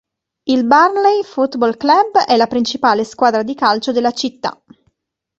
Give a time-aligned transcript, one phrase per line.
[0.47, 4.59] Il Burnley Football Club è la principale squadra di calcio della città.